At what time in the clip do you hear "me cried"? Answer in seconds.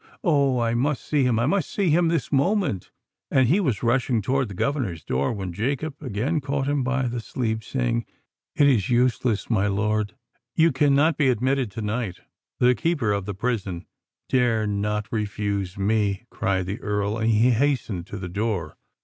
15.77-16.65